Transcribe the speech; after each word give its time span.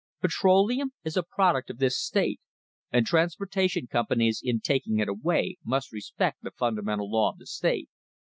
Petroleum 0.19 0.93
is 1.03 1.15
a 1.15 1.21
product 1.21 1.69
of 1.69 1.77
this 1.77 1.95
state, 1.95 2.39
and 2.91 3.05
transportation 3.05 3.85
companies 3.85 4.41
in 4.43 4.59
taking 4.59 4.97
it 4.97 5.07
away 5.07 5.57
must 5.63 5.91
respect 5.91 6.41
the 6.41 6.49
fundamental 6.49 7.07
law 7.07 7.29
of 7.29 7.37
the 7.37 7.45
state. 7.45 7.87